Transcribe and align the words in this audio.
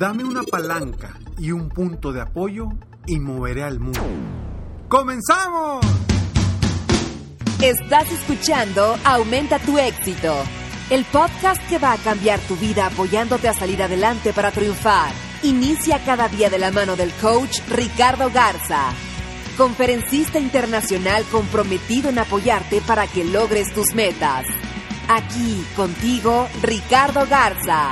Dame 0.00 0.24
una 0.24 0.42
palanca 0.44 1.14
y 1.36 1.52
un 1.52 1.68
punto 1.68 2.10
de 2.10 2.22
apoyo 2.22 2.70
y 3.06 3.18
moveré 3.18 3.64
al 3.64 3.80
mundo. 3.80 4.00
¡Comenzamos! 4.88 5.84
Estás 7.60 8.10
escuchando 8.10 8.96
Aumenta 9.04 9.58
tu 9.58 9.76
éxito, 9.76 10.34
el 10.88 11.04
podcast 11.04 11.60
que 11.68 11.76
va 11.76 11.92
a 11.92 11.98
cambiar 11.98 12.40
tu 12.40 12.56
vida 12.56 12.86
apoyándote 12.86 13.46
a 13.46 13.52
salir 13.52 13.82
adelante 13.82 14.32
para 14.32 14.50
triunfar. 14.52 15.12
Inicia 15.42 16.02
cada 16.02 16.30
día 16.30 16.48
de 16.48 16.58
la 16.58 16.70
mano 16.70 16.96
del 16.96 17.12
coach 17.20 17.60
Ricardo 17.68 18.30
Garza, 18.30 18.94
conferencista 19.58 20.38
internacional 20.38 21.24
comprometido 21.30 22.08
en 22.08 22.20
apoyarte 22.20 22.80
para 22.86 23.06
que 23.06 23.22
logres 23.22 23.74
tus 23.74 23.92
metas. 23.94 24.46
Aquí 25.08 25.62
contigo, 25.76 26.48
Ricardo 26.62 27.26
Garza 27.28 27.90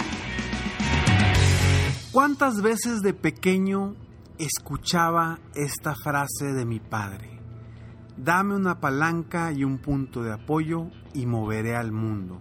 ¿Cuántas 2.18 2.62
veces 2.62 3.00
de 3.00 3.14
pequeño 3.14 3.94
escuchaba 4.40 5.38
esta 5.54 5.94
frase 5.94 6.52
de 6.52 6.64
mi 6.64 6.80
padre? 6.80 7.40
Dame 8.16 8.56
una 8.56 8.80
palanca 8.80 9.52
y 9.52 9.62
un 9.62 9.78
punto 9.78 10.24
de 10.24 10.32
apoyo 10.32 10.88
y 11.14 11.26
moveré 11.26 11.76
al 11.76 11.92
mundo. 11.92 12.40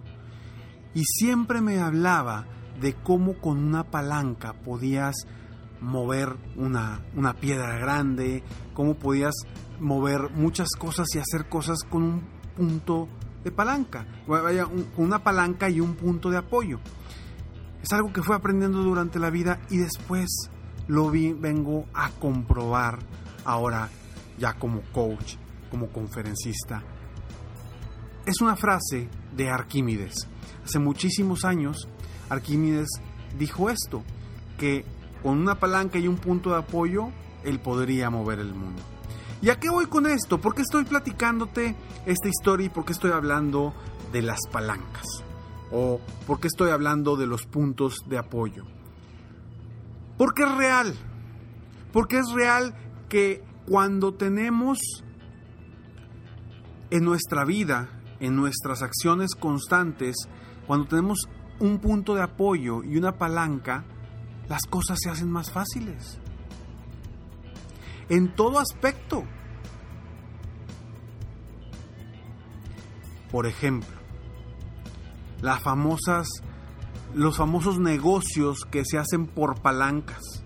Y 0.96 1.04
siempre 1.04 1.62
me 1.62 1.80
hablaba 1.80 2.48
de 2.82 2.96
cómo 2.96 3.40
con 3.40 3.64
una 3.64 3.84
palanca 3.84 4.54
podías 4.54 5.16
mover 5.80 6.36
una, 6.56 7.06
una 7.16 7.36
piedra 7.36 7.78
grande, 7.78 8.44
cómo 8.74 8.96
podías 8.96 9.36
mover 9.80 10.32
muchas 10.32 10.70
cosas 10.72 11.06
y 11.14 11.20
hacer 11.20 11.50
cosas 11.50 11.84
con 11.84 12.02
un 12.02 12.22
punto 12.56 13.10
de 13.44 13.52
palanca, 13.52 14.08
una 14.98 15.24
palanca 15.24 15.70
y 15.70 15.82
un 15.82 15.94
punto 15.94 16.32
de 16.32 16.38
apoyo. 16.38 16.80
Es 17.82 17.92
algo 17.94 18.12
que 18.12 18.24
fui 18.24 18.36
aprendiendo 18.36 18.84
durante 18.84 19.20
la 19.20 19.30
vida 19.30 19.60
y 19.70 19.78
después 19.78 20.50
lo 20.88 21.10
vi, 21.10 21.34
vengo 21.34 21.86
a 21.94 22.10
comprobar 22.12 23.00
ahora 23.46 23.90
ya 24.38 24.54
como 24.54 24.82
coach, 24.92 25.36
como 25.70 25.88
conferencista. 25.88 26.84
Es 28.26 28.42
una 28.42 28.56
frase 28.56 29.10
de 29.36 29.50
Arquímedes. 29.50 30.28
Hace 30.66 30.80
muchísimos 30.80 31.46
años 31.46 31.88
Arquímedes 32.30 32.90
dijo 33.38 33.70
esto, 33.70 34.04
que 34.58 34.86
con 35.22 35.38
una 35.38 35.56
palanca 35.56 35.98
y 36.00 36.08
un 36.08 36.18
punto 36.18 36.52
de 36.52 36.58
apoyo 36.58 37.10
él 37.44 37.60
podría 37.60 38.10
mover 38.10 38.40
el 38.40 38.54
mundo. 38.54 38.82
¿Y 39.42 39.50
a 39.50 39.60
qué 39.60 39.70
voy 39.70 39.86
con 39.86 40.08
esto? 40.08 40.40
¿Por 40.42 40.56
qué 40.56 40.64
estoy 40.64 40.84
platicándote 40.84 41.76
esta 42.06 42.28
historia 42.28 42.66
y 42.66 42.70
por 42.70 42.86
qué 42.86 42.94
estoy 42.94 43.12
hablando 43.12 43.74
de 44.12 44.24
las 44.24 44.40
palancas? 44.52 45.06
¿O 45.72 46.00
por 46.26 46.40
qué 46.40 46.48
estoy 46.48 46.72
hablando 46.72 47.18
de 47.18 47.28
los 47.28 47.46
puntos 47.46 48.04
de 48.08 48.18
apoyo? 48.18 48.66
Porque 50.18 50.44
es 50.44 50.56
real. 50.56 50.96
Porque 51.92 52.18
es 52.20 52.32
real 52.34 52.76
que 53.10 53.44
cuando 53.68 54.14
tenemos 54.14 54.80
en 56.90 57.04
nuestra 57.04 57.44
vida, 57.44 57.90
en 58.20 58.36
nuestras 58.36 58.82
acciones 58.82 59.36
constantes, 59.36 60.16
cuando 60.66 60.88
tenemos 60.88 61.20
un 61.60 61.80
punto 61.80 62.16
de 62.16 62.22
apoyo 62.22 62.84
y 62.84 62.98
una 62.98 63.18
palanca, 63.18 63.84
las 64.48 64.64
cosas 64.64 64.98
se 65.02 65.10
hacen 65.10 65.30
más 65.30 65.52
fáciles. 65.52 66.20
En 68.10 68.34
todo 68.36 68.60
aspecto. 68.60 69.24
Por 73.32 73.46
ejemplo, 73.46 73.97
las 75.42 75.62
famosas, 75.62 76.28
los 77.14 77.38
famosos 77.38 77.80
negocios 77.80 78.66
que 78.70 78.84
se 78.86 78.98
hacen 78.98 79.28
por 79.28 79.62
palancas. 79.62 80.44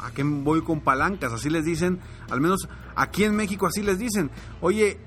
¿A 0.00 0.12
qué 0.12 0.22
voy 0.22 0.62
con 0.62 0.80
palancas? 0.80 1.32
Así 1.32 1.50
les 1.50 1.64
dicen, 1.64 2.00
al 2.30 2.40
menos 2.40 2.68
aquí 2.96 3.24
en 3.24 3.36
México 3.36 3.66
así 3.66 3.82
les 3.82 3.98
dicen, 3.98 4.30
oye, 4.60 4.98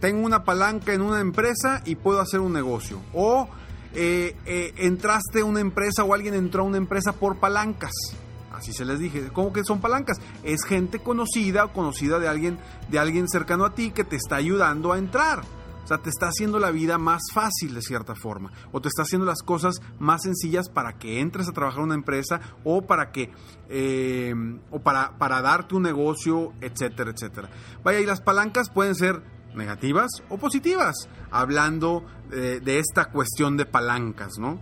tengo 0.00 0.26
una 0.26 0.44
palanca 0.44 0.92
en 0.92 1.00
una 1.00 1.20
empresa 1.20 1.82
y 1.84 1.96
puedo 1.96 2.20
hacer 2.20 2.40
un 2.40 2.52
negocio. 2.52 3.00
O 3.14 3.48
eh, 3.94 4.36
eh, 4.44 4.74
entraste 4.76 5.40
a 5.40 5.44
una 5.44 5.60
empresa 5.60 6.04
o 6.04 6.12
alguien 6.12 6.34
entró 6.34 6.62
a 6.62 6.66
una 6.66 6.76
empresa 6.76 7.12
por 7.12 7.38
palancas. 7.38 7.92
Así 8.52 8.72
se 8.72 8.84
les 8.84 8.98
dije. 8.98 9.28
¿Cómo 9.32 9.52
que 9.52 9.64
son 9.64 9.80
palancas? 9.80 10.18
Es 10.42 10.64
gente 10.64 10.98
conocida 10.98 11.64
o 11.64 11.72
conocida 11.72 12.18
de 12.18 12.28
alguien, 12.28 12.58
de 12.88 12.98
alguien 12.98 13.28
cercano 13.28 13.64
a 13.64 13.74
ti 13.74 13.90
que 13.90 14.04
te 14.04 14.16
está 14.16 14.36
ayudando 14.36 14.92
a 14.92 14.98
entrar. 14.98 15.42
O 15.86 15.88
sea, 15.88 15.98
te 15.98 16.10
está 16.10 16.26
haciendo 16.26 16.58
la 16.58 16.72
vida 16.72 16.98
más 16.98 17.22
fácil 17.32 17.72
de 17.72 17.80
cierta 17.80 18.16
forma. 18.16 18.50
O 18.72 18.80
te 18.80 18.88
está 18.88 19.02
haciendo 19.02 19.24
las 19.24 19.40
cosas 19.44 19.80
más 20.00 20.22
sencillas 20.22 20.68
para 20.68 20.98
que 20.98 21.20
entres 21.20 21.48
a 21.48 21.52
trabajar 21.52 21.78
en 21.78 21.84
una 21.84 21.94
empresa 21.94 22.40
o 22.64 22.82
para 22.82 23.12
que 23.12 23.30
eh, 23.68 24.34
o 24.72 24.80
para, 24.80 25.16
para 25.16 25.40
darte 25.42 25.76
un 25.76 25.84
negocio, 25.84 26.52
etcétera, 26.60 27.12
etcétera. 27.12 27.50
Vaya, 27.84 28.00
y 28.00 28.04
las 28.04 28.20
palancas 28.20 28.68
pueden 28.68 28.96
ser 28.96 29.22
negativas 29.54 30.10
o 30.28 30.38
positivas, 30.38 31.08
hablando 31.30 32.04
de, 32.30 32.58
de 32.58 32.80
esta 32.80 33.12
cuestión 33.12 33.56
de 33.56 33.66
palancas, 33.66 34.40
¿no? 34.40 34.58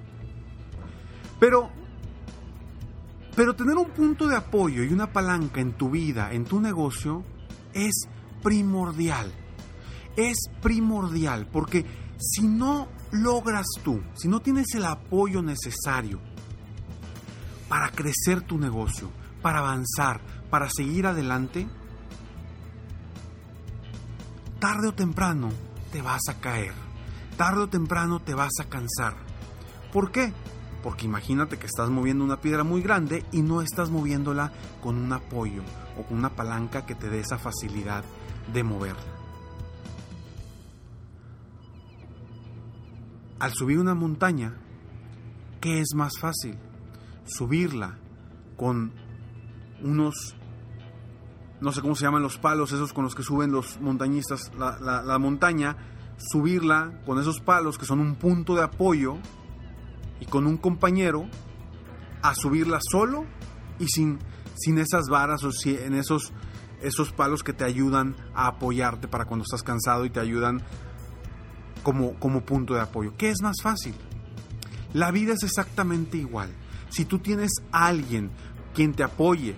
Pero 1.41 1.71
pero 3.35 3.57
tener 3.57 3.79
un 3.79 3.89
punto 3.89 4.29
de 4.29 4.37
apoyo 4.37 4.85
y 4.85 4.93
una 4.93 5.11
palanca 5.11 5.63
en 5.63 5.73
tu 5.73 5.89
vida, 5.89 6.35
en 6.35 6.45
tu 6.45 6.61
negocio, 6.61 7.25
es 7.73 8.09
primordial 8.43 9.33
es 10.17 10.37
primordial 10.63 11.47
porque 11.47 11.85
si 12.19 12.47
no 12.47 12.89
logras 13.11 13.67
tú, 13.83 14.03
si 14.15 14.29
no 14.29 14.41
tienes 14.41 14.67
el 14.75 14.85
apoyo 14.85 15.43
necesario 15.43 16.21
para 17.69 17.91
crecer 17.91 18.43
tu 18.43 18.59
negocio, 18.59 19.11
para 19.43 19.59
avanzar, 19.59 20.21
para 20.51 20.69
seguir 20.71 21.07
adelante, 21.07 21.67
tarde 24.59 24.89
o 24.89 24.95
temprano 24.95 25.51
te 25.93 26.03
vas 26.03 26.23
a 26.29 26.41
caer, 26.41 26.73
tarde 27.37 27.63
o 27.63 27.69
temprano 27.69 28.21
te 28.21 28.35
vas 28.35 28.53
a 28.61 28.69
cansar. 28.69 29.15
¿Por 29.93 30.11
qué? 30.11 30.33
Porque 30.83 31.07
imagínate 31.07 31.59
que 31.59 31.67
estás 31.67 31.89
moviendo 31.91 32.25
una 32.25 32.41
piedra 32.41 32.65
muy 32.65 32.83
grande 32.83 33.25
y 33.33 33.43
no 33.43 33.63
estás 33.63 33.91
moviéndola 33.91 34.53
con 34.83 34.97
un 34.97 35.13
apoyo 35.13 35.63
o 35.99 36.03
con 36.03 36.19
una 36.19 36.31
palanca 36.31 36.85
que 36.85 36.95
te 36.95 37.09
dé 37.09 37.21
esa 37.21 37.39
facilidad 37.39 38.05
de 38.53 38.63
moverla. 38.63 39.14
Al 43.45 43.53
subir 43.53 43.79
una 43.79 43.95
montaña, 43.95 44.55
¿qué 45.61 45.81
es 45.81 45.95
más 45.95 46.19
fácil? 46.19 46.57
Subirla 47.27 47.99
con 48.57 48.91
unos, 49.83 50.35
no 51.61 51.71
sé 51.71 51.83
cómo 51.83 51.95
se 51.95 52.07
llaman 52.07 52.23
los 52.23 52.39
palos, 52.39 52.73
esos 52.73 52.95
con 52.95 53.05
los 53.05 53.15
que 53.15 53.23
suben 53.23 53.53
los 53.53 53.79
montañistas 53.83 54.51
la, 54.57 55.19
montaña, 55.19 55.77
subirla 56.17 57.03
con 57.05 57.21
esos 57.21 57.41
palos 57.41 57.77
que 57.77 57.85
son 57.85 58.01
un 58.01 58.15
punto 58.15 58.55
de 58.55 58.63
apoyo 58.63 59.19
y 60.21 60.25
con 60.25 60.47
un 60.47 60.57
compañero, 60.57 61.29
a 62.23 62.35
subirla 62.35 62.79
solo 62.81 63.27
y 63.79 63.89
sin, 63.89 64.21
sin 64.55 64.79
esas 64.79 65.09
varas 65.11 65.45
o 65.45 65.51
en 65.69 65.93
esos, 65.93 66.33
esos 66.81 67.13
palos 67.13 67.43
que 67.43 67.53
te 67.53 67.65
ayudan 67.65 68.17
a 68.35 68.47
apoyarte 68.47 69.07
para 69.07 69.27
cuando 69.27 69.43
estás 69.43 69.63
cansado 69.63 70.07
y 70.07 70.11
te 70.11 70.21
ayudan 70.21 70.63
como, 71.85 72.41
punto 72.41 72.75
de 72.75 72.81
apoyo. 72.81 73.15
¿Qué 73.17 73.31
es 73.31 73.41
más 73.43 73.59
fácil? 73.63 73.95
La 74.93 75.13
vida 75.13 75.35
es 75.35 75.45
exactamente 75.45 76.17
igual. 76.17 76.51
Si 76.89 77.05
tú 77.05 77.21
tienes 77.21 77.53
alguien 77.71 78.31
quien 78.75 78.95
te 78.95 79.05
apoye 79.05 79.55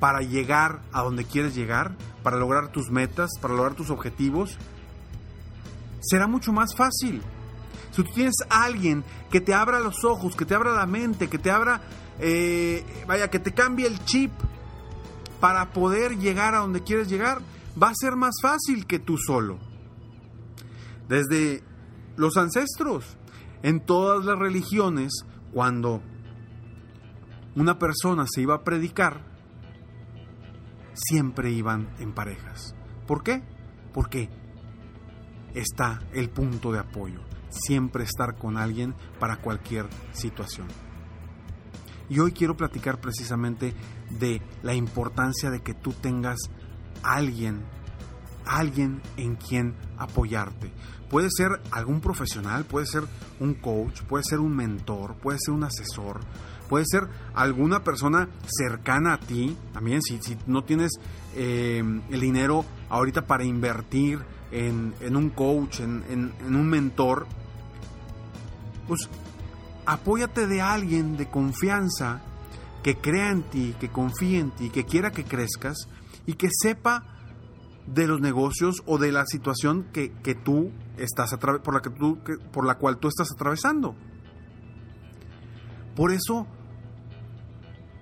para 0.00 0.20
llegar 0.22 0.82
a 0.92 1.02
donde 1.02 1.24
quieres 1.24 1.54
llegar, 1.54 1.94
para 2.24 2.36
lograr 2.36 2.72
tus 2.72 2.90
metas, 2.90 3.30
para 3.40 3.54
lograr 3.54 3.74
tus 3.74 3.90
objetivos, 3.90 4.56
será 6.00 6.26
mucho 6.26 6.52
más 6.52 6.74
fácil. 6.74 7.22
Si 7.92 8.02
tú 8.02 8.10
tienes 8.12 8.34
alguien 8.48 9.04
que 9.30 9.40
te 9.40 9.54
abra 9.54 9.78
los 9.78 10.04
ojos, 10.04 10.34
que 10.34 10.44
te 10.44 10.54
abra 10.54 10.72
la 10.72 10.86
mente, 10.86 11.28
que 11.28 11.38
te 11.38 11.50
abra, 11.50 11.82
eh, 12.18 12.84
vaya, 13.06 13.28
que 13.28 13.38
te 13.38 13.52
cambie 13.52 13.86
el 13.86 14.04
chip 14.04 14.32
para 15.40 15.72
poder 15.72 16.18
llegar 16.18 16.54
a 16.54 16.58
donde 16.58 16.82
quieres 16.82 17.08
llegar, 17.08 17.40
va 17.80 17.90
a 17.90 17.94
ser 17.94 18.16
más 18.16 18.36
fácil 18.40 18.86
que 18.86 18.98
tú 18.98 19.18
solo. 19.18 19.71
Desde 21.12 21.62
los 22.16 22.38
ancestros, 22.38 23.18
en 23.62 23.84
todas 23.84 24.24
las 24.24 24.38
religiones, 24.38 25.12
cuando 25.52 26.00
una 27.54 27.78
persona 27.78 28.24
se 28.26 28.40
iba 28.40 28.54
a 28.54 28.64
predicar, 28.64 29.20
siempre 30.94 31.50
iban 31.50 31.94
en 31.98 32.14
parejas. 32.14 32.74
¿Por 33.06 33.22
qué? 33.22 33.42
Porque 33.92 34.30
está 35.52 36.00
el 36.14 36.30
punto 36.30 36.72
de 36.72 36.78
apoyo. 36.78 37.20
Siempre 37.50 38.04
estar 38.04 38.38
con 38.38 38.56
alguien 38.56 38.94
para 39.20 39.36
cualquier 39.36 39.90
situación. 40.12 40.68
Y 42.08 42.20
hoy 42.20 42.32
quiero 42.32 42.56
platicar 42.56 43.02
precisamente 43.02 43.74
de 44.18 44.40
la 44.62 44.72
importancia 44.72 45.50
de 45.50 45.60
que 45.60 45.74
tú 45.74 45.92
tengas 45.92 46.38
alguien, 47.02 47.66
alguien 48.46 49.00
en 49.16 49.36
quien 49.36 49.74
apoyarte. 49.98 50.72
Puede 51.10 51.28
ser 51.30 51.60
algún 51.70 52.00
profesional, 52.00 52.64
puede 52.64 52.86
ser 52.86 53.04
un 53.38 53.54
coach, 53.54 54.02
puede 54.02 54.24
ser 54.24 54.40
un 54.40 54.56
mentor, 54.56 55.14
puede 55.16 55.38
ser 55.38 55.52
un 55.54 55.64
asesor, 55.64 56.20
puede 56.68 56.86
ser 56.86 57.06
alguna 57.34 57.84
persona 57.84 58.28
cercana 58.46 59.14
a 59.14 59.18
ti. 59.18 59.56
También 59.72 60.00
si, 60.02 60.18
si 60.22 60.38
no 60.46 60.64
tienes 60.64 60.92
eh, 61.34 61.82
el 62.10 62.20
dinero 62.20 62.64
ahorita 62.88 63.26
para 63.26 63.44
invertir 63.44 64.20
en, 64.50 64.94
un 65.14 65.30
coach, 65.30 65.80
en, 65.80 66.02
en 66.08 66.56
un 66.56 66.66
mentor, 66.68 67.26
pues 68.88 69.08
apóyate 69.86 70.46
de 70.46 70.60
alguien 70.60 71.16
de 71.16 71.28
confianza 71.28 72.22
que 72.82 72.96
crea 72.96 73.30
en 73.30 73.42
ti, 73.44 73.74
que 73.78 73.88
confíe 73.88 74.40
en 74.40 74.50
ti, 74.50 74.70
que 74.70 74.84
quiera 74.84 75.12
que 75.12 75.24
crezcas 75.24 75.88
y 76.26 76.34
que 76.34 76.48
sepa 76.50 77.04
de 77.86 78.06
los 78.06 78.20
negocios 78.20 78.82
o 78.86 78.98
de 78.98 79.12
la 79.12 79.26
situación 79.26 79.86
que, 79.92 80.10
tú 80.44 80.70
estás 80.96 81.36
por 81.36 81.74
la 81.74 81.80
que 81.80 81.90
tú 81.90 82.18
por 82.52 82.66
la 82.66 82.78
cual 82.78 82.98
tú 82.98 83.08
estás 83.08 83.28
atravesando. 83.32 83.94
Por 85.96 86.12
eso 86.12 86.46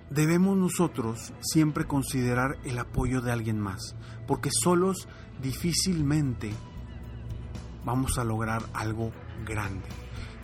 debemos 0.09 0.57
nosotros 0.57 1.33
siempre 1.41 1.85
considerar 1.85 2.57
el 2.63 2.77
apoyo 2.79 3.21
de 3.21 3.31
alguien 3.31 3.59
más, 3.59 3.95
porque 4.27 4.49
solos 4.51 5.07
difícilmente 5.41 6.51
vamos 7.83 8.17
a 8.17 8.23
lograr 8.23 8.61
algo 8.73 9.11
grande. 9.45 9.87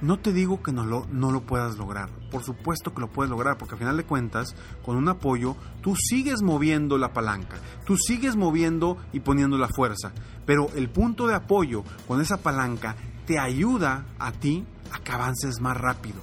No 0.02 0.20
te 0.20 0.32
digo 0.32 0.62
que 0.62 0.72
no 0.72 0.86
lo, 0.86 1.08
no 1.12 1.32
lo 1.32 1.42
puedas 1.42 1.78
lograr, 1.78 2.10
por 2.30 2.44
supuesto 2.44 2.94
que 2.94 3.02
lo 3.02 3.10
puedes 3.10 3.32
lograr, 3.32 3.58
porque 3.58 3.74
al 3.74 3.80
final 3.80 3.98
de 3.98 4.06
cuentas, 4.06 4.56
con 4.86 4.96
un 4.96 5.10
apoyo, 5.10 5.56
tú 5.82 5.96
sigues 5.96 6.44
moviendo 6.44 7.00
la 7.00 7.14
palanca, 7.14 7.58
tú 7.84 7.98
sigues 7.98 8.36
moviendo 8.36 8.98
y 9.12 9.22
poniendo 9.22 9.58
la 9.58 9.70
fuerza, 9.70 10.12
pero 10.46 10.70
el 10.76 10.90
punto 10.90 11.26
de 11.26 11.34
apoyo 11.34 11.84
con 12.08 12.22
esa 12.22 12.38
palanca 12.38 12.96
te 13.26 13.40
ayuda 13.40 14.06
a 14.20 14.32
ti 14.32 14.66
a 14.92 15.00
que 15.00 15.12
avances 15.12 15.60
más 15.62 15.76
rápido, 15.76 16.22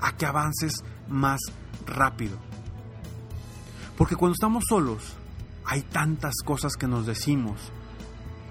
a 0.00 0.14
que 0.16 0.26
avances 0.26 0.84
más 1.08 1.40
rápido. 1.86 2.36
Porque 3.96 4.14
cuando 4.14 4.34
estamos 4.34 4.64
solos, 4.68 5.16
hay 5.64 5.82
tantas 5.82 6.34
cosas 6.44 6.74
que 6.74 6.86
nos 6.86 7.06
decimos, 7.06 7.60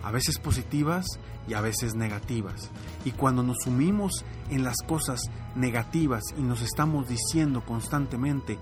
a 0.03 0.11
veces 0.11 0.39
positivas 0.39 1.05
y 1.47 1.53
a 1.53 1.61
veces 1.61 1.95
negativas. 1.95 2.69
Y 3.07 3.13
cuando 3.13 3.41
nos 3.41 3.59
sumimos 3.63 4.25
en 4.49 4.65
las 4.65 4.75
cosas 4.85 5.21
negativas 5.55 6.23
y 6.37 6.41
nos 6.41 6.61
estamos 6.61 7.07
diciendo 7.07 7.63
constantemente 7.65 8.59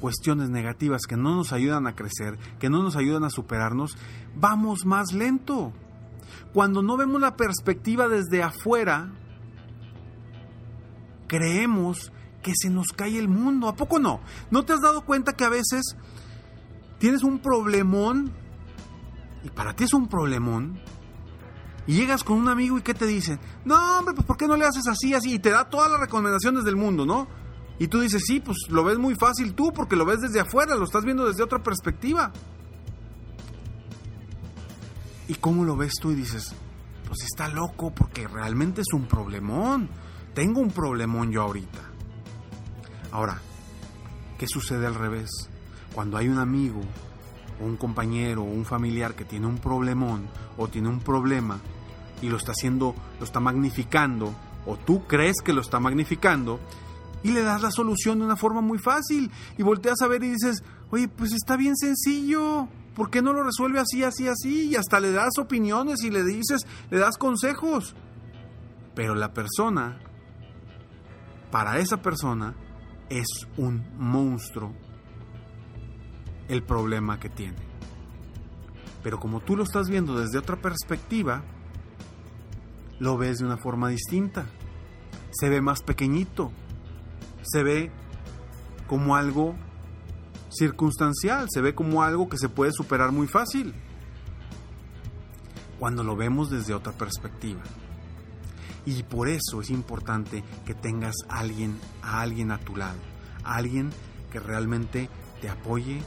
cuestiones 0.00 0.48
negativas 0.48 1.06
que 1.08 1.16
no 1.16 1.34
nos 1.34 1.52
ayudan 1.52 1.88
a 1.88 1.96
crecer, 1.96 2.38
que 2.60 2.70
no 2.70 2.84
nos 2.84 2.94
ayudan 2.94 3.24
a 3.24 3.30
superarnos, 3.30 3.98
vamos 4.36 4.86
más 4.86 5.12
lento. 5.12 5.72
Cuando 6.54 6.82
no 6.82 6.96
vemos 6.96 7.20
la 7.20 7.34
perspectiva 7.34 8.06
desde 8.06 8.44
afuera, 8.44 9.10
creemos 11.26 12.12
que 12.40 12.52
se 12.54 12.70
nos 12.70 12.92
cae 12.94 13.18
el 13.18 13.26
mundo. 13.26 13.66
¿A 13.66 13.74
poco 13.74 13.98
no? 13.98 14.20
¿No 14.52 14.64
te 14.64 14.72
has 14.72 14.82
dado 14.82 15.04
cuenta 15.04 15.32
que 15.32 15.42
a 15.42 15.48
veces 15.48 15.96
tienes 17.00 17.24
un 17.24 17.40
problemón 17.40 18.30
y 19.42 19.50
para 19.50 19.74
ti 19.74 19.82
es 19.82 19.94
un 19.94 20.06
problemón? 20.06 20.80
Y 21.88 21.94
llegas 21.94 22.22
con 22.22 22.36
un 22.36 22.48
amigo 22.48 22.76
y 22.76 22.82
¿qué 22.82 22.92
te 22.92 23.06
dicen? 23.06 23.40
No, 23.64 23.98
hombre, 23.98 24.14
pues 24.14 24.26
¿por 24.26 24.36
qué 24.36 24.46
no 24.46 24.56
le 24.56 24.66
haces 24.66 24.86
así, 24.86 25.14
así? 25.14 25.32
Y 25.32 25.38
te 25.38 25.48
da 25.48 25.70
todas 25.70 25.90
las 25.90 25.98
recomendaciones 25.98 26.64
del 26.64 26.76
mundo, 26.76 27.06
¿no? 27.06 27.26
Y 27.78 27.88
tú 27.88 27.98
dices, 27.98 28.22
sí, 28.26 28.40
pues 28.40 28.58
lo 28.68 28.84
ves 28.84 28.98
muy 28.98 29.14
fácil 29.14 29.54
tú 29.54 29.72
porque 29.72 29.96
lo 29.96 30.04
ves 30.04 30.20
desde 30.20 30.38
afuera, 30.38 30.76
lo 30.76 30.84
estás 30.84 31.02
viendo 31.02 31.24
desde 31.24 31.42
otra 31.42 31.62
perspectiva. 31.62 32.30
¿Y 35.28 35.34
cómo 35.36 35.64
lo 35.64 35.76
ves 35.76 35.94
tú? 35.98 36.10
Y 36.10 36.16
dices, 36.16 36.54
pues 37.06 37.22
está 37.22 37.48
loco 37.48 37.90
porque 37.94 38.28
realmente 38.28 38.82
es 38.82 38.92
un 38.92 39.08
problemón. 39.08 39.88
Tengo 40.34 40.60
un 40.60 40.70
problemón 40.70 41.30
yo 41.30 41.40
ahorita. 41.40 41.80
Ahora, 43.12 43.40
¿qué 44.36 44.46
sucede 44.46 44.86
al 44.86 44.94
revés? 44.94 45.30
Cuando 45.94 46.18
hay 46.18 46.28
un 46.28 46.38
amigo, 46.38 46.82
o 47.62 47.64
un 47.64 47.78
compañero, 47.78 48.42
o 48.42 48.46
un 48.46 48.66
familiar 48.66 49.14
que 49.14 49.24
tiene 49.24 49.46
un 49.46 49.56
problemón, 49.56 50.28
o 50.58 50.68
tiene 50.68 50.90
un 50.90 51.00
problema, 51.00 51.58
y 52.22 52.28
lo 52.28 52.36
está 52.36 52.52
haciendo, 52.52 52.94
lo 53.18 53.24
está 53.24 53.40
magnificando, 53.40 54.34
o 54.66 54.76
tú 54.76 55.06
crees 55.06 55.36
que 55.44 55.52
lo 55.52 55.60
está 55.60 55.80
magnificando, 55.80 56.60
y 57.22 57.32
le 57.32 57.42
das 57.42 57.62
la 57.62 57.70
solución 57.70 58.18
de 58.18 58.24
una 58.24 58.36
forma 58.36 58.60
muy 58.60 58.78
fácil, 58.78 59.30
y 59.56 59.62
volteas 59.62 60.00
a 60.02 60.08
ver 60.08 60.22
y 60.22 60.30
dices, 60.30 60.62
oye, 60.90 61.08
pues 61.08 61.32
está 61.32 61.56
bien 61.56 61.76
sencillo, 61.76 62.68
¿por 62.94 63.10
qué 63.10 63.22
no 63.22 63.32
lo 63.32 63.42
resuelve 63.42 63.80
así, 63.80 64.02
así, 64.02 64.28
así? 64.28 64.68
Y 64.68 64.76
hasta 64.76 65.00
le 65.00 65.12
das 65.12 65.38
opiniones 65.38 66.02
y 66.02 66.10
le 66.10 66.24
dices, 66.24 66.66
le 66.90 66.98
das 66.98 67.16
consejos. 67.18 67.94
Pero 68.94 69.14
la 69.14 69.32
persona, 69.32 69.98
para 71.50 71.78
esa 71.78 72.02
persona, 72.02 72.54
es 73.08 73.26
un 73.56 73.84
monstruo 73.98 74.74
el 76.48 76.62
problema 76.62 77.18
que 77.20 77.28
tiene. 77.28 77.58
Pero 79.02 79.20
como 79.20 79.40
tú 79.40 79.56
lo 79.56 79.62
estás 79.62 79.88
viendo 79.88 80.18
desde 80.18 80.38
otra 80.38 80.56
perspectiva, 80.56 81.42
lo 82.98 83.16
ves 83.16 83.38
de 83.38 83.44
una 83.44 83.56
forma 83.56 83.88
distinta. 83.88 84.46
Se 85.30 85.48
ve 85.48 85.60
más 85.60 85.82
pequeñito. 85.82 86.50
Se 87.42 87.62
ve 87.62 87.90
como 88.86 89.16
algo 89.16 89.54
circunstancial. 90.50 91.46
Se 91.50 91.60
ve 91.60 91.74
como 91.74 92.02
algo 92.02 92.28
que 92.28 92.38
se 92.38 92.48
puede 92.48 92.72
superar 92.72 93.12
muy 93.12 93.26
fácil. 93.26 93.74
Cuando 95.78 96.02
lo 96.02 96.16
vemos 96.16 96.50
desde 96.50 96.74
otra 96.74 96.92
perspectiva. 96.92 97.60
Y 98.84 99.02
por 99.02 99.28
eso 99.28 99.60
es 99.60 99.70
importante 99.70 100.42
que 100.64 100.74
tengas 100.74 101.14
a 101.28 101.40
alguien, 101.40 101.78
a 102.02 102.20
alguien 102.20 102.50
a 102.50 102.58
tu 102.58 102.76
lado. 102.76 102.98
alguien 103.44 103.90
que 104.30 104.40
realmente 104.40 105.08
te 105.40 105.48
apoye, 105.48 106.02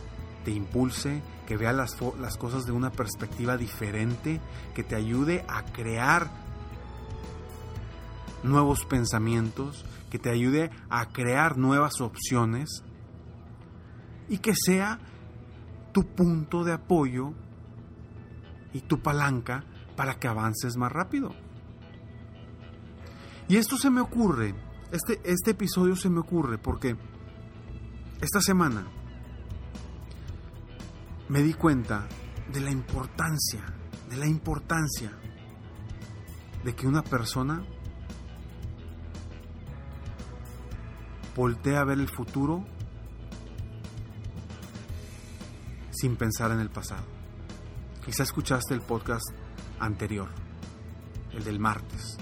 te 0.46 0.52
impulse, 0.52 1.22
que 1.48 1.58
vea 1.58 1.74
las, 1.74 1.98
las 2.20 2.38
cosas 2.38 2.66
de 2.66 2.72
una 2.72 2.92
perspectiva 2.92 3.58
diferente, 3.58 4.40
que 4.76 4.84
te 4.84 4.96
ayude 4.96 5.44
a 5.48 5.64
crear 5.66 6.30
nuevos 8.44 8.86
pensamientos, 8.86 9.86
que 10.10 10.20
te 10.20 10.30
ayude 10.30 10.72
a 10.90 11.08
crear 11.08 11.58
nuevas 11.58 12.02
opciones 12.02 12.84
y 14.30 14.40
que 14.40 14.54
sea 14.56 15.00
tu 15.92 16.04
punto 16.04 16.64
de 16.64 16.74
apoyo 16.74 17.34
y 18.74 18.82
tu 18.82 19.00
palanca 19.02 19.64
para 19.96 20.16
que 20.16 20.28
avances 20.28 20.78
más 20.78 20.92
rápido. 20.92 21.34
Y 23.48 23.58
esto 23.58 23.78
se 23.78 23.90
me 23.90 24.02
ocurre, 24.02 24.56
este, 24.92 25.20
este 25.24 25.52
episodio 25.52 25.96
se 25.96 26.10
me 26.10 26.20
ocurre 26.20 26.58
porque 26.58 26.96
esta 28.22 28.40
semana 28.40 28.88
me 31.28 31.42
di 31.42 31.54
cuenta 31.54 32.08
de 32.52 32.62
la 32.62 32.72
importancia, 32.72 33.62
de 34.10 34.18
la 34.18 34.28
importancia 34.28 35.12
de 36.64 36.76
que 36.76 36.88
una 36.88 37.02
persona 37.02 37.64
voltee 41.42 41.76
a 41.76 41.84
ver 41.84 41.98
el 41.98 42.08
futuro 42.08 42.64
sin 45.90 46.16
pensar 46.16 46.52
en 46.52 46.60
el 46.60 46.70
pasado. 46.70 47.02
Quizá 48.06 48.22
escuchaste 48.22 48.76
el 48.76 48.82
podcast 48.82 49.26
anterior, 49.80 50.30
el 51.34 51.44
del 51.44 51.60
martes. 51.60 52.20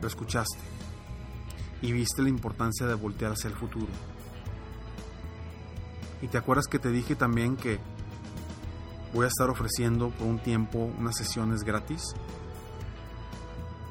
Lo 0.00 0.06
escuchaste. 0.06 0.60
y 1.82 1.90
viste 1.90 2.22
la 2.22 2.28
importancia 2.28 2.86
de 2.86 2.94
voltear 2.94 3.32
hacia 3.32 3.48
el 3.48 3.56
futuro. 3.56 3.92
Y 6.22 6.28
te 6.28 6.38
acuerdas 6.38 6.68
que 6.68 6.78
te 6.78 6.90
dije 6.90 7.16
también 7.16 7.56
que 7.56 7.80
voy 9.12 9.24
a 9.24 9.28
estar 9.28 9.50
ofreciendo 9.50 10.10
por 10.10 10.28
un 10.28 10.38
tiempo 10.38 10.78
unas 10.78 11.16
sesiones 11.16 11.64
gratis. 11.64 12.14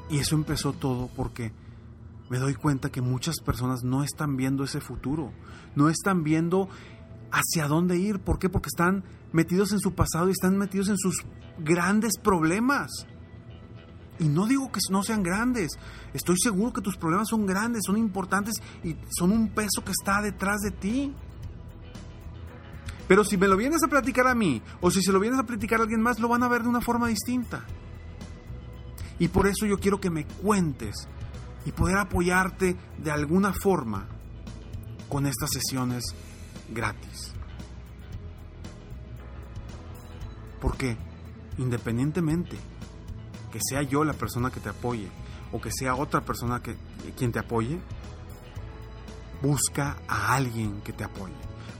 Y 0.08 0.18
eso 0.18 0.34
empezó 0.34 0.72
todo 0.72 1.10
porque 1.14 1.52
me 2.28 2.38
doy 2.38 2.54
cuenta 2.54 2.90
que 2.90 3.00
muchas 3.00 3.36
personas 3.44 3.84
no 3.84 4.02
están 4.02 4.36
viendo 4.36 4.64
ese 4.64 4.80
futuro, 4.80 5.32
no 5.74 5.88
están 5.88 6.24
viendo 6.24 6.68
hacia 7.30 7.68
dónde 7.68 7.98
ir. 7.98 8.20
¿Por 8.20 8.38
qué? 8.38 8.48
Porque 8.48 8.68
están 8.68 9.04
metidos 9.32 9.72
en 9.72 9.80
su 9.80 9.94
pasado 9.94 10.28
y 10.28 10.32
están 10.32 10.56
metidos 10.56 10.88
en 10.88 10.98
sus 10.98 11.24
grandes 11.58 12.18
problemas. 12.18 12.90
Y 14.18 14.28
no 14.28 14.46
digo 14.46 14.72
que 14.72 14.80
no 14.90 15.02
sean 15.02 15.22
grandes, 15.22 15.72
estoy 16.14 16.36
seguro 16.38 16.72
que 16.72 16.80
tus 16.80 16.96
problemas 16.96 17.28
son 17.28 17.44
grandes, 17.44 17.82
son 17.84 17.98
importantes 17.98 18.54
y 18.82 18.96
son 19.10 19.30
un 19.30 19.48
peso 19.50 19.84
que 19.84 19.92
está 19.92 20.22
detrás 20.22 20.62
de 20.62 20.70
ti. 20.70 21.14
Pero 23.06 23.24
si 23.24 23.36
me 23.36 23.46
lo 23.46 23.56
vienes 23.56 23.84
a 23.84 23.88
platicar 23.88 24.26
a 24.26 24.34
mí, 24.34 24.62
o 24.80 24.90
si 24.90 25.02
se 25.02 25.12
lo 25.12 25.20
vienes 25.20 25.38
a 25.38 25.44
platicar 25.44 25.80
a 25.80 25.82
alguien 25.82 26.00
más, 26.00 26.18
lo 26.18 26.28
van 26.28 26.42
a 26.42 26.48
ver 26.48 26.62
de 26.62 26.68
una 26.68 26.80
forma 26.80 27.08
distinta. 27.08 27.64
Y 29.18 29.28
por 29.28 29.46
eso 29.46 29.66
yo 29.66 29.78
quiero 29.78 30.00
que 30.00 30.10
me 30.10 30.26
cuentes 30.26 31.08
y 31.66 31.72
poder 31.72 31.98
apoyarte 31.98 32.76
de 32.96 33.10
alguna 33.10 33.52
forma 33.52 34.06
con 35.08 35.26
estas 35.26 35.50
sesiones 35.50 36.04
gratis. 36.72 37.34
Porque 40.60 40.96
independientemente 41.58 42.56
que 43.52 43.58
sea 43.62 43.82
yo 43.82 44.04
la 44.04 44.12
persona 44.12 44.50
que 44.50 44.60
te 44.60 44.68
apoye 44.68 45.08
o 45.52 45.60
que 45.60 45.70
sea 45.70 45.94
otra 45.94 46.20
persona 46.22 46.62
que 46.62 46.76
quien 47.16 47.32
te 47.32 47.38
apoye, 47.38 47.80
busca 49.42 49.96
a 50.08 50.34
alguien 50.34 50.80
que 50.82 50.92
te 50.92 51.04
apoye. 51.04 51.34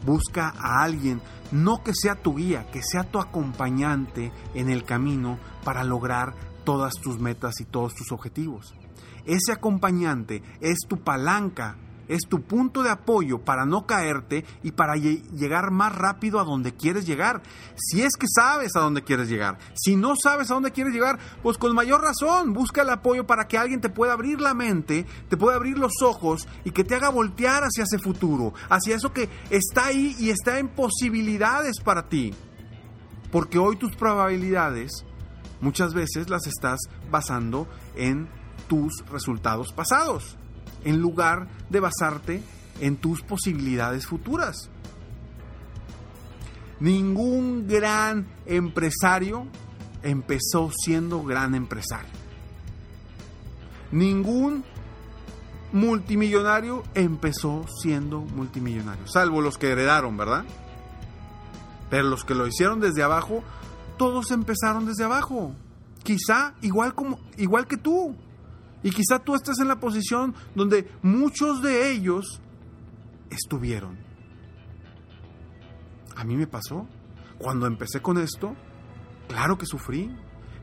Busca 0.05 0.53
a 0.57 0.83
alguien, 0.83 1.21
no 1.51 1.83
que 1.83 1.93
sea 1.95 2.15
tu 2.15 2.37
guía, 2.37 2.71
que 2.71 2.83
sea 2.83 3.05
tu 3.05 3.19
acompañante 3.19 4.33
en 4.55 4.71
el 4.71 4.85
camino 4.85 5.39
para 5.65 5.83
lograr 5.85 6.35
todas 6.65 6.95
tus 6.95 7.19
metas 7.19 7.61
y 7.61 7.65
todos 7.65 7.95
tus 7.95 8.13
objetivos. 8.13 8.75
Ese 9.25 9.53
acompañante 9.53 10.43
es 10.61 10.79
tu 10.89 10.99
palanca 10.99 11.77
es 12.09 12.23
tu 12.29 12.43
punto 12.43 12.83
de 12.83 12.91
apoyo 12.91 13.39
para 13.39 13.67
no 13.67 13.87
caerte 13.87 14.45
y 14.63 14.73
para 14.73 14.97
llegar 14.97 15.71
más 15.71 15.95
rápido 15.95 16.41
a 16.41 16.45
donde 16.45 16.75
quieres 16.75 17.07
llegar. 17.07 17.43
Si 17.77 18.03
es 18.03 18.17
que 18.17 18.27
sabes 18.29 18.77
a 18.77 18.81
dónde 18.81 19.03
quieres 19.03 19.29
llegar. 19.29 19.59
Si 19.75 19.97
no 19.97 20.15
sabes 20.17 20.51
a 20.51 20.55
dónde 20.55 20.73
quieres 20.73 20.95
llegar, 20.95 21.19
pues 21.43 21.59
con 21.59 21.75
mayor 21.75 22.03
razón 22.03 22.53
busca 22.53 22.83
el 22.83 22.91
apoyo 22.91 23.27
para 23.27 23.49
que 23.49 23.59
alguien 23.59 23.81
te 23.81 23.91
pueda 23.91 24.13
abrir 24.13 24.41
la 24.41 24.55
mente, 24.55 25.07
te 25.29 25.37
pueda 25.37 25.57
abrir 25.57 25.79
los 25.79 26.03
ojos 26.03 26.47
y 26.65 26.71
que 26.71 26.85
te 26.85 26.95
haga 26.95 27.09
voltear 27.09 27.65
hacia 27.65 27.85
ese 27.85 27.99
futuro, 27.99 28.55
hacia 28.69 28.97
eso 28.97 29.13
que 29.13 29.29
está 29.51 29.87
ahí 29.87 30.17
y 30.19 30.31
está 30.31 30.59
en 30.59 30.69
posibilidades 30.69 31.81
para 31.83 32.09
ti. 32.09 32.35
Porque 33.33 33.59
hoy 33.59 33.77
tus 33.77 33.97
probabilidades 33.97 35.05
muchas 35.61 35.93
veces 35.95 36.31
las 36.31 36.47
estás 36.47 36.79
basando 37.11 37.67
en 37.97 38.29
tus 38.69 39.05
resultados 39.11 39.73
pasados 39.73 40.37
en 40.85 41.01
lugar 41.01 41.49
de 41.71 41.81
basarte 41.81 42.43
en 42.81 42.97
tus 42.97 43.23
posibilidades 43.23 44.07
futuras. 44.07 44.71
Ningún 46.79 47.67
gran 47.67 48.27
empresario 48.45 49.47
empezó 50.03 50.71
siendo 50.73 51.23
gran 51.25 51.55
empresario. 51.55 52.11
Ningún 53.91 54.65
multimillonario 55.73 56.85
empezó 56.95 57.65
siendo 57.83 58.21
multimillonario, 58.21 59.07
salvo 59.07 59.41
los 59.41 59.59
que 59.59 59.71
heredaron, 59.71 60.17
¿verdad? 60.17 60.45
Pero 61.91 62.09
los 62.09 62.25
que 62.25 62.35
lo 62.35 62.47
hicieron 62.47 62.81
desde 62.81 63.03
abajo, 63.03 63.43
todos 63.97 64.31
empezaron 64.31 64.87
desde 64.87 65.05
abajo. 65.05 65.53
Quizá 66.03 66.55
igual 66.63 66.95
como 66.95 67.19
igual 67.37 67.67
que 67.67 67.77
tú. 67.77 68.15
Y 68.87 68.91
quizá 68.91 69.19
tú 69.19 69.35
estés 69.35 69.59
en 69.59 69.67
la 69.67 69.81
posición 69.81 70.33
donde 70.55 70.89
muchos 71.03 71.61
de 71.61 71.91
ellos 71.91 72.41
estuvieron. 73.31 73.99
A 76.15 76.23
mí 76.23 76.37
me 76.37 76.47
pasó. 76.47 76.87
Cuando 77.37 77.67
empecé 77.67 78.01
con 78.01 78.17
esto, 78.17 78.55
claro 79.27 79.59
que 79.59 79.67
sufrí. 79.67 80.17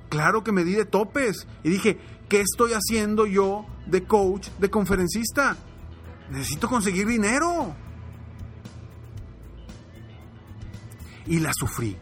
Claro 0.08 0.42
que 0.42 0.53
me 0.53 0.63
di 0.63 0.72
de 0.72 0.86
topes. 0.86 1.46
Y 1.65 1.70
dije, 1.70 2.00
¿qué 2.30 2.39
estoy 2.39 2.72
haciendo 2.72 3.25
yo 3.25 3.65
de 3.88 4.06
coach, 4.06 4.48
de 4.58 4.70
conferencista? 4.70 5.58
Necesito 6.30 6.70
conseguir 6.70 7.06
dinero. 7.06 7.75
Y 11.27 11.42
la 11.42 11.51
sufrí. 11.53 11.98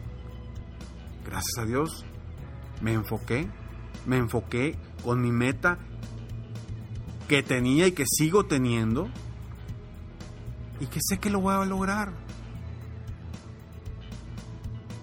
Gracias 1.26 1.58
a 1.58 1.64
Dios, 1.64 2.04
me 2.80 2.92
enfoqué. 2.92 3.50
Me 4.06 4.18
enfoqué 4.18 4.78
con 5.02 5.20
mi 5.20 5.32
meta 5.32 5.78
que 7.32 7.42
tenía 7.42 7.86
y 7.86 7.92
que 7.92 8.04
sigo 8.06 8.44
teniendo 8.44 9.08
y 10.80 10.84
que 10.84 11.00
sé 11.00 11.18
que 11.18 11.30
lo 11.30 11.40
voy 11.40 11.54
a 11.54 11.64
lograr. 11.64 12.12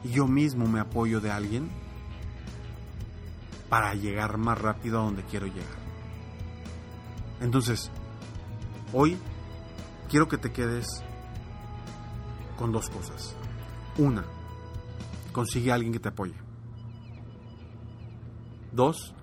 Y 0.03 0.09
yo 0.09 0.27
mismo 0.27 0.67
me 0.67 0.79
apoyo 0.79 1.21
de 1.21 1.31
alguien 1.31 1.71
para 3.67 3.95
llegar 3.95 4.37
más 4.37 4.61
rápido 4.61 4.99
a 4.99 5.05
donde 5.05 5.23
quiero 5.23 5.47
llegar. 5.47 5.79
Entonces, 7.41 7.89
hoy 8.93 9.17
quiero 10.07 10.27
que 10.27 10.37
te 10.37 10.51
quedes 10.51 10.85
con 12.59 12.71
dos 12.71 12.91
cosas. 12.91 13.35
Una, 13.97 14.23
consigue 15.31 15.71
a 15.71 15.73
alguien 15.73 15.93
que 15.93 15.99
te 15.99 16.09
apoye. 16.09 16.35
Dos, 18.71 19.15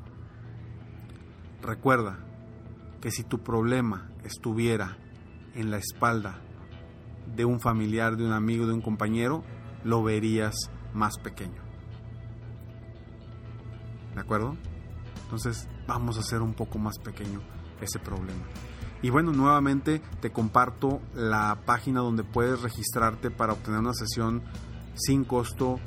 recuerda 1.62 2.25
que 3.06 3.12
si 3.12 3.22
tu 3.22 3.38
problema 3.38 4.10
estuviera 4.25 4.96
en 5.54 5.70
la 5.70 5.76
espalda 5.76 6.40
de 7.36 7.44
un 7.44 7.60
familiar, 7.60 8.16
de 8.16 8.26
un 8.26 8.32
amigo, 8.32 8.66
de 8.66 8.72
un 8.72 8.80
compañero, 8.80 9.44
lo 9.84 10.02
verías 10.02 10.72
más 10.92 11.16
pequeño. 11.16 11.62
¿De 14.12 14.20
acuerdo? 14.20 14.56
Entonces 15.22 15.68
vamos 15.86 16.16
a 16.16 16.20
hacer 16.22 16.42
un 16.42 16.54
poco 16.54 16.80
más 16.80 16.98
pequeño 16.98 17.42
ese 17.80 18.00
problema. 18.00 18.42
Y 19.02 19.10
bueno, 19.10 19.30
nuevamente 19.30 20.02
te 20.20 20.32
comparto 20.32 21.00
la 21.14 21.60
página 21.64 22.00
donde 22.00 22.25
puedes 22.25 22.60
registrarte 22.60 23.30
para 23.30 23.52
obtener 23.52 23.78
una 23.78 23.94
sesión 23.94 24.42
sin 24.94 25.22
costo 25.22 25.78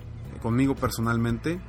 conmigo 0.41 0.73
personalmente. 0.73 1.59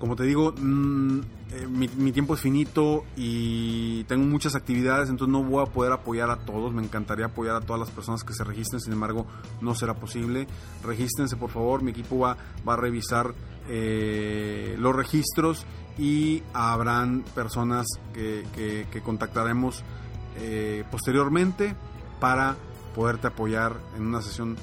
Como 0.00 0.16
te 0.16 0.24
digo, 0.24 0.52
mm, 0.58 1.20
eh, 1.52 1.66
mi, 1.68 2.10
tiempo 2.10 2.34
es 2.34 2.40
finito 2.40 3.04
y 3.16 4.02
tengo 4.04 4.26
muchas 4.26 4.56
actividades, 4.56 5.08
entonces 5.08 5.32
no 5.32 5.44
voy 5.44 5.62
a 5.62 5.66
poder 5.66 5.92
apoyar 5.92 6.28
a 6.30 6.38
todos. 6.38 6.74
Me 6.74 6.82
encantaría 6.82 7.26
apoyar 7.26 7.56
a 7.56 7.60
todas 7.60 7.78
las 7.78 7.90
personas 7.90 8.24
que 8.24 8.34
se 8.34 8.42
registren, 8.42 8.80
sin 8.80 8.92
embargo, 8.92 9.26
no 9.60 9.74
será 9.74 9.94
posible. 9.94 10.48
Regístrense, 10.82 11.36
por 11.36 11.50
favor. 11.50 11.82
Mi 11.82 11.92
equipo 11.92 12.18
va, 12.18 12.36
va 12.68 12.74
a 12.74 12.76
revisar 12.76 13.32
eh, 13.68 14.74
los 14.78 14.94
registros 14.94 15.66
y 15.98 16.42
habrán 16.52 17.22
personas 17.34 17.86
que, 18.12 18.44
que, 18.52 19.00
contactaremos 19.00 19.82
eh, 20.38 20.84
posteriormente 20.90 21.74
para 22.20 22.56
poderte 22.94 23.28
apoyar 23.28 23.76
en 23.96 24.06
una 24.06 24.20
sesión 24.20 24.56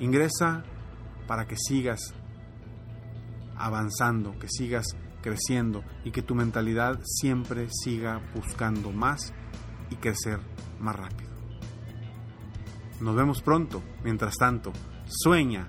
Ingresa 0.00 0.64
para 1.26 1.46
que 1.46 1.56
sigas 1.56 2.12
avanzando, 3.56 4.38
que 4.38 4.48
sigas 4.48 4.86
creciendo 5.22 5.82
y 6.04 6.10
que 6.12 6.20
tu 6.22 6.34
mentalidad 6.34 7.00
siempre 7.02 7.68
siga 7.70 8.20
buscando 8.34 8.92
más 8.92 9.32
y 9.90 9.96
crecer 9.96 10.40
más 10.78 10.94
rápido. 10.94 11.30
Nos 13.00 13.14
vemos 13.14 13.42
pronto. 13.42 13.82
Mientras 14.04 14.36
tanto, 14.36 14.72
Sueña, 15.06 15.68